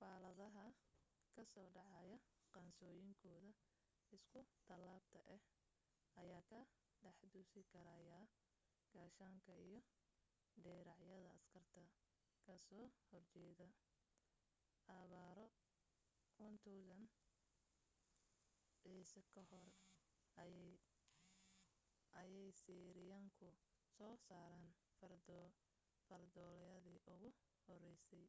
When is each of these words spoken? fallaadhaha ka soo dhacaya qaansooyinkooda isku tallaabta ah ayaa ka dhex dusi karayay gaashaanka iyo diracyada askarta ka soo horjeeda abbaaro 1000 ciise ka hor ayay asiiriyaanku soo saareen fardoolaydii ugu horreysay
fallaadhaha 0.00 0.66
ka 1.34 1.42
soo 1.52 1.68
dhacaya 1.76 2.16
qaansooyinkooda 2.56 3.50
isku 4.16 4.40
tallaabta 4.68 5.20
ah 5.34 5.40
ayaa 6.20 6.42
ka 6.50 6.60
dhex 7.04 7.18
dusi 7.34 7.60
karayay 7.72 8.26
gaashaanka 8.94 9.52
iyo 9.66 9.78
diracyada 10.64 11.18
askarta 11.36 11.82
ka 12.46 12.54
soo 12.68 12.86
horjeeda 13.10 13.66
abbaaro 14.98 15.46
1000 16.50 17.08
ciise 18.80 19.20
ka 19.34 19.42
hor 19.50 19.70
ayay 20.44 20.74
asiiriyaanku 22.52 23.48
soo 23.96 24.14
saareen 24.26 24.72
fardoolaydii 26.08 26.98
ugu 27.12 27.28
horreysay 27.64 28.26